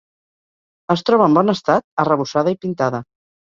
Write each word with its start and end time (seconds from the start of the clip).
Es 0.95 1.03
troba 1.09 1.27
en 1.33 1.37
bon 1.39 1.53
estat, 1.55 1.87
arrebossada 2.07 2.57
i 2.57 2.61
pintada. 2.67 3.07